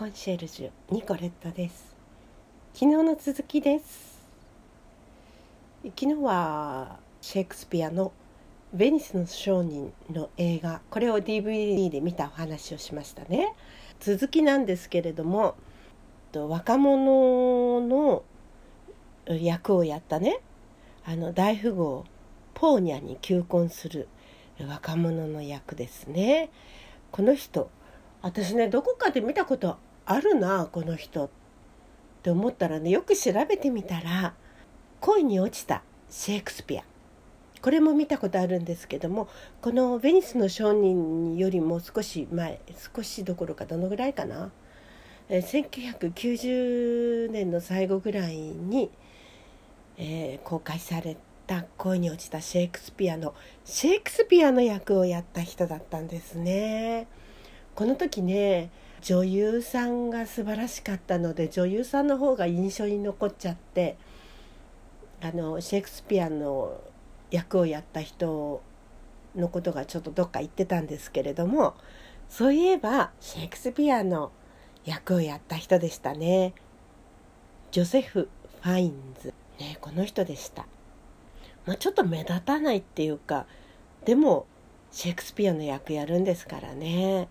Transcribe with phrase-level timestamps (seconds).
[0.00, 1.94] コンシェルジュニコレットです。
[2.72, 4.18] 昨日の続きです。
[5.84, 8.10] 昨日はシェイクスピアの
[8.72, 13.54] ベニスの商人の映画これを DVD で見たお話をしましたね。
[14.00, 15.54] 続きなんですけれども
[16.32, 18.22] 若者の
[19.26, 20.40] 役をやったね
[21.04, 22.06] あの大富豪
[22.54, 24.08] ポーニャに求婚する
[24.66, 26.48] 若者の役ですね。
[27.12, 27.68] この人
[28.22, 29.76] 私ねどこかで見たこと
[30.10, 31.28] あるなこの人っ
[32.24, 34.34] て思ったらねよく調べてみたら
[34.98, 36.82] 恋に落ちたシェイクスピア
[37.62, 39.28] これも見たことあるんですけども
[39.62, 42.58] この「ベニスの商人」よりも少し前
[42.92, 44.50] 少しどころかどのぐらいかな、
[45.28, 48.90] え1990年の最後ぐらいに、
[49.96, 51.16] えー、公開され
[51.46, 53.32] た恋に落ちたシェイクスピアの
[53.64, 57.06] シェイクスピアの役をやった人だったんですね。
[57.76, 63.96] この時ね女優さんが素晴らしかったので女優さんの方が印象に残っちゃって
[65.22, 66.80] あのシェイクスピアの
[67.30, 68.62] 役をやった人
[69.36, 71.74] のことがちょっとどっか言ってたんですけれども
[72.28, 74.32] そういえばシェイクスピアの
[74.84, 76.54] 役をやった人でしたね。
[77.70, 78.28] ジョセフ・
[78.62, 80.66] ファインズ、ね、この人でした、
[81.66, 83.46] まあ、ちょっと目立たないっていうか
[84.04, 84.46] でも
[84.90, 87.28] シェイクスピアの役やるんですからね。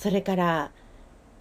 [0.00, 0.70] それから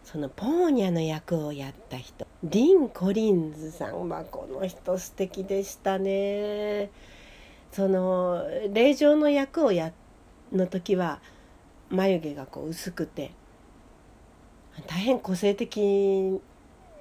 [0.03, 6.89] そのポーニャの役をやった人リン・コリンズさんはこの人素敵でしたね。
[7.71, 8.43] その
[8.73, 9.93] 霊場の役をや
[10.51, 11.21] の時は
[11.89, 13.31] 眉毛がこう薄くて
[14.87, 16.41] 大変個性的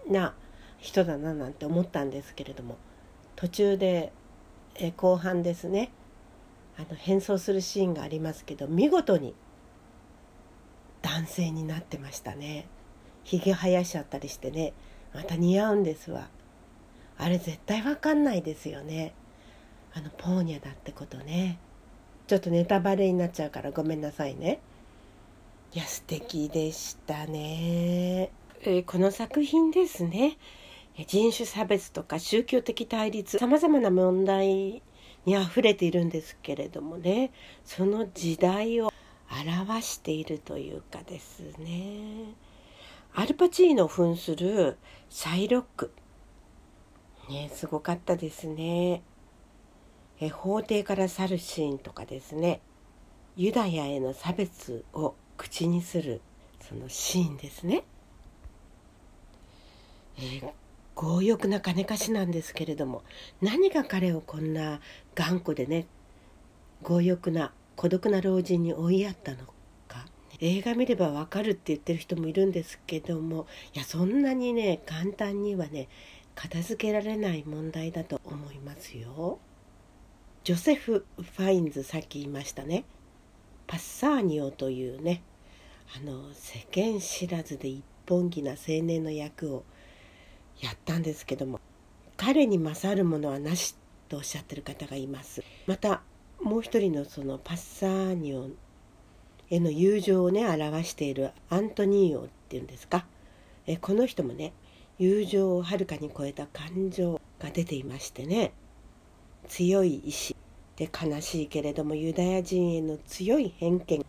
[0.09, 0.35] な
[0.79, 2.77] 人だななんて思ったんですけれども
[3.35, 4.13] 途中で
[4.77, 5.91] え後半ですね
[6.79, 9.35] あの変装するシーンがありますけど見事に
[11.19, 12.69] 男性になってましたね。
[13.25, 14.73] ひげ生やしちゃったりしてね。
[15.13, 16.29] また似合うんですわ。
[17.17, 19.15] あれ絶対わかんないですよね。
[19.95, 21.59] あのポーニャだってことね。
[22.29, 24.61] ちょっとネタバレになっちゃうからごめんなさいね。
[25.75, 28.31] いや素敵でしたね、
[28.63, 30.39] えー、この作品ですね。
[31.09, 34.83] 人種差別とか宗教的対立さまざまな問題
[35.27, 37.33] にあふれているんですけれどもね。
[37.65, 38.93] その時代を
[39.31, 42.35] 表しているというかですね。
[43.15, 44.79] アルパチーノ扮する
[45.11, 45.93] シャイロック。
[47.29, 49.03] ねすごかったですね。
[50.21, 52.61] え法廷から去るシーンとかですね。
[53.37, 56.21] ユダヤへの差別を口にする
[56.61, 57.85] そのシーンですね、
[60.19, 60.53] え、
[60.95, 63.03] 強欲な金貸しなんですけれども
[63.41, 64.81] 何が彼をこんな
[65.15, 65.87] 頑固でね
[66.83, 69.39] 強欲な孤独な老人に追いやったの
[69.87, 70.05] か？
[70.41, 75.89] 映画見ればわかるって言ってる人もいるんですけどもいやそんなにね簡単にはね
[76.35, 79.39] 片付けられない問題だと思いますよ。
[80.43, 82.85] ジョセフ・ファインズさっき言いましたね。
[83.69, 85.23] パッサーニオというね
[85.97, 89.63] あの世間知らずで一本気な青年の役を
[90.61, 91.61] やったんですけども
[92.17, 93.77] 彼に勝るものはなし
[94.09, 95.45] とおっしゃってる方がいます。
[95.69, 96.03] また
[96.41, 98.55] もう一人のそのパッサーニオン
[99.51, 103.07] への友情をね表しているアントニーオっていうんですか？
[103.67, 104.53] えこの人もね
[104.99, 108.53] 友情をはるかに超えた感情が出ていましてね。
[109.49, 110.37] 強い意志。
[110.77, 114.05] で悲しいけれどもユダヤ人への強い偏見。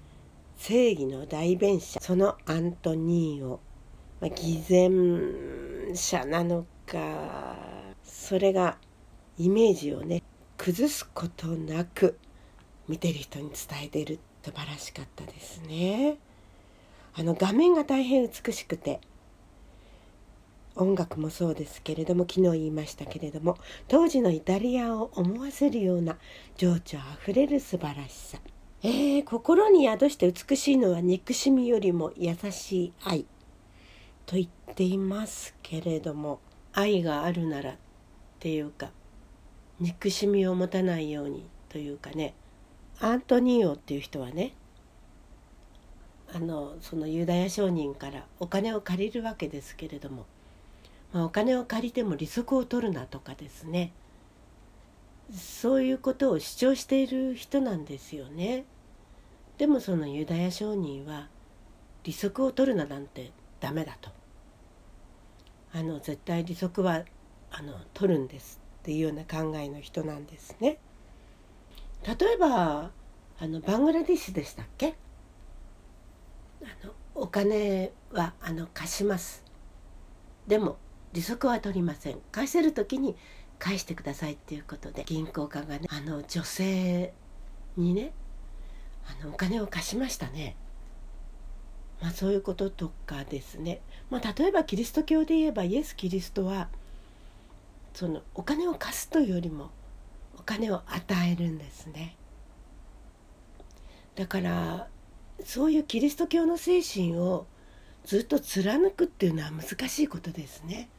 [0.57, 1.99] 正義の代弁者。
[1.99, 3.59] そのアントニーオ、
[4.19, 7.55] まあ、偽善者なのか。
[8.03, 8.77] それが
[9.37, 10.21] イメージをね
[10.59, 12.19] 崩すことなく
[12.89, 16.17] 見てる人に伝えてる素晴らしかったですね。
[17.15, 18.99] あの画面が大変美しくて
[20.75, 26.17] 音楽もそうですけれども昨日言いましたけれども当時のイタリアを思わせるような
[26.57, 28.37] 情緒あふれる素晴らしさ、
[28.83, 33.25] えー、心に宿して美しいのは憎しみよりも優しい愛
[34.25, 36.39] と言っていますけれども
[36.73, 37.75] 愛があるならっ
[38.39, 38.91] ていうか
[39.79, 42.33] 憎しみを持たないようにというかね
[42.99, 44.53] アントニオっていう人はね
[46.33, 50.25] あのそのユダヤ商人からお金を借りるわけですけれども、
[51.13, 53.93] まあ、お金を借りても利息を取るなとかですね
[55.33, 58.65] そういうことを主張している人なんですよね。
[59.59, 61.27] でもそのユダヤ商人は
[62.03, 64.09] 利息を取るななんてダメだと。
[65.71, 67.03] あの絶対利息は
[67.51, 70.79] あの取るんですっていうような考えの人なんですね。
[72.05, 72.91] 例えば
[73.39, 74.95] あのバングラディッシュでしたっけ？
[76.63, 79.43] あのお金はあの貸します
[80.47, 80.77] でも
[81.13, 83.15] 利息は取りません返せる時に
[83.59, 87.13] 返してくださいっていうことで銀行家がねあの女性
[87.75, 88.13] にね
[89.05, 90.55] あのお金を貸しましたね。
[92.01, 96.69] まあ、そういうこととかですね、まあ、例えばキリスト教で言えばイエス・キリストは
[97.93, 99.71] そのお金を貸すというよりも
[100.37, 102.15] お金を与えるんですね
[104.15, 104.87] だから
[105.43, 107.47] そういうキリスト教の精神を
[108.05, 110.89] ずっと貫くっていうのは難しいことですね。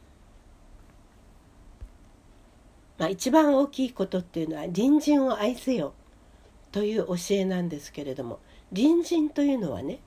[2.97, 5.93] まあ、一番大きいことっていうのは隣人を愛せよ
[6.71, 8.39] という教えなんですけれども
[8.73, 9.99] 隣人というのはね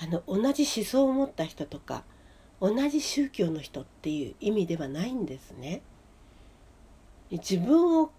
[0.00, 2.04] あの同じ思想を持った人とか
[2.62, 5.82] 同じ宗教の人っていう意味ではないんですね。
[7.32, 8.12] 自分を好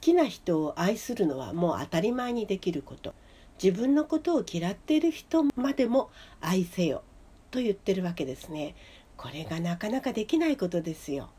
[0.00, 3.14] きな人を愛するのはもう当たり前にできること
[3.62, 6.10] 自分のことを嫌っている人までも
[6.40, 7.02] 愛せよ
[7.50, 8.74] と言ってるわけですね
[9.16, 11.30] これがなかなかできないことですよ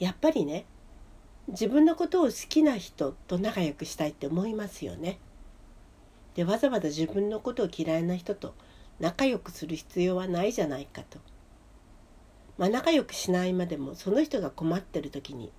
[0.00, 0.66] やっぱりね
[1.46, 5.18] 自分のことを好きな人と仲良くしたいって思いますよね。
[6.34, 8.54] でわざわざ自分のことを嫌いな人と
[9.00, 11.18] 仲良くする必要はないじゃないかと。
[12.58, 15.52] まあ仲良くしないまでもその人が困ってる時に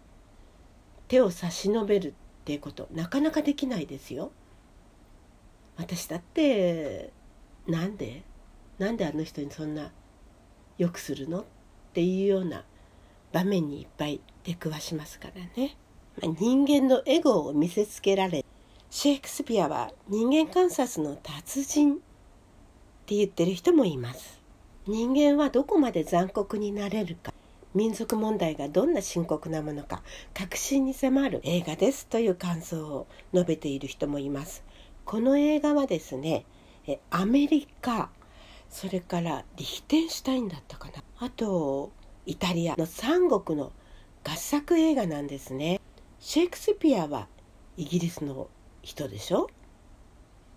[1.07, 2.13] 手を差し伸べるっ
[2.45, 4.31] ていうことなかなかできないですよ。
[5.77, 7.11] 私だって
[7.67, 8.23] なんで
[8.77, 9.91] なんであの人にそんな
[10.77, 11.45] よくするのっ
[11.93, 12.63] ていうような
[13.31, 15.77] 場面にいっぱい出くわしますからね。
[16.21, 18.45] ま人間のエゴを見せつけられ
[18.89, 21.97] シェイクスピアは人間観察の達人っ
[23.05, 24.38] て言ってる人もいます
[24.87, 27.33] 人間はどこまで残酷になれるか。
[27.75, 30.01] 民族問題がどんな深刻なものか
[30.33, 34.63] 確信に迫る映画ですという感想を述べている人もいます。
[35.05, 36.45] この映画はですね
[37.11, 38.09] アメリカ
[38.71, 41.03] それからリヒテンシュタインだったかな。
[41.19, 41.91] あと
[42.25, 43.71] イタリアの三国の
[44.23, 45.79] 合作映画なんですね。
[46.19, 47.27] シェイクスピアは
[47.77, 48.49] イギリスの
[48.81, 49.49] 人でしょ？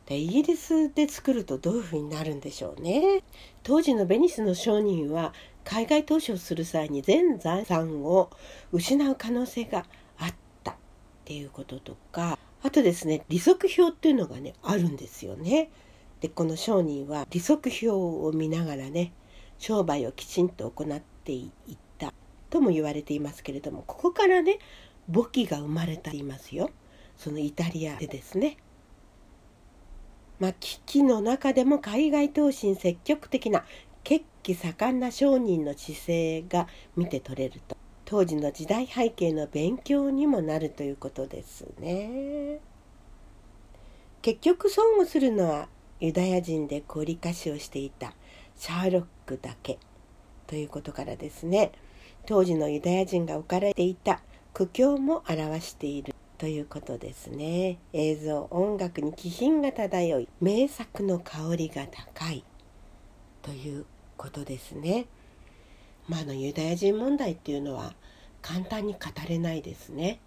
[0.06, 3.22] でイギリスで作るとどういうふうになるんでしょうね。
[3.62, 5.32] 当時のベニスの商人は
[5.64, 8.30] 海外投資をする際に全財産を
[8.72, 9.86] 失う可能性が
[10.18, 10.34] あっ
[10.64, 10.74] たっ
[11.24, 15.70] ていうこととかあとですね利息表っていうのがねあるんですよね。
[16.20, 19.12] でこの商人は利息表を見ながらね
[19.58, 22.12] 商売をきちんと行っていった
[22.50, 24.58] とも言われていますけれどもここからね
[25.08, 26.70] 簿記が生まれたいますよ。
[27.16, 28.56] そのイタリアでですね。
[30.42, 33.64] まあ、危機の中でも海外投資に積極的な
[34.02, 36.66] 血気盛んな商人の姿勢が
[36.96, 37.76] 見て取れると。
[38.04, 42.58] 当時の時代背景の勉強にもなるということですね。
[44.20, 45.68] 結局損をするのは
[46.00, 48.12] ユダヤ人で小売貸しをしていた
[48.56, 49.78] シャーロックだけ
[50.48, 51.70] ということからですね。
[52.26, 54.20] 当時のユダヤ人が置かれていた
[54.52, 56.11] 苦境も表している。
[56.42, 57.78] ということですね。
[57.92, 62.42] 映像音楽に気品が漂い名作の香りが高い
[63.42, 63.86] という
[64.16, 65.06] ことですね。
[66.08, 67.94] まあ、のユダヤ人問題っていうのは
[68.40, 68.98] 簡単に語
[69.28, 70.18] れないですね。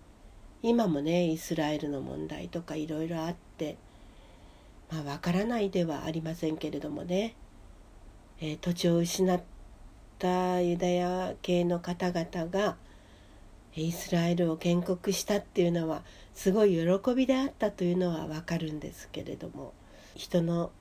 [0.63, 3.75] 今もねイスラエルの問題とかいろいろあって
[4.89, 7.35] まあわからないではありませんけれどもね、
[8.39, 9.41] えー、土地を失っ
[10.17, 12.77] たユダヤ系の方々が
[13.75, 16.03] イスラエルを建国したっていうのは
[16.33, 19.73] すごい喜びであったというのはわかるんですけれども
[20.15, 20.71] 人の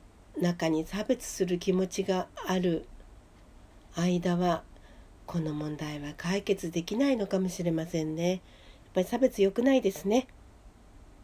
[0.41, 2.87] 中に差別する気持ちがある
[3.97, 4.63] 間は
[5.27, 8.31] この問題は解決できないのかもしれませんね。
[8.31, 8.41] やっ
[8.95, 10.27] ぱり差別良くないですね。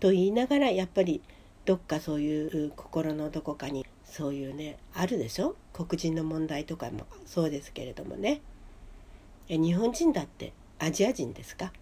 [0.01, 1.21] と言いながらやっぱり
[1.67, 5.55] どっかそういう心のどこかにそういうねあるでしょ？
[5.73, 8.41] 黒人の問題とかもそうですけれどもね
[9.49, 11.73] 日本人だってアジア人ですか？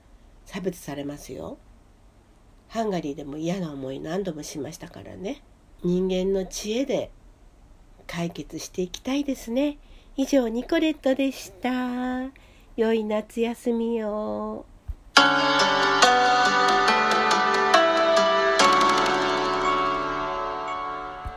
[0.45, 1.57] 差別されますよ。
[2.67, 5.43] ハンガリーでも嫌な思い何度もしましたからね。
[5.85, 7.13] 人間の知恵で
[8.09, 9.79] 解決していきたいですね。
[10.17, 12.33] 以上ニコレットでした。
[12.77, 14.67] 良い夏休みを。